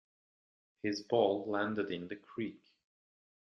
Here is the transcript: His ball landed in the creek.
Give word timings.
His 0.81 1.03
ball 1.03 1.45
landed 1.47 1.91
in 1.91 2.07
the 2.07 2.15
creek. 2.15 2.59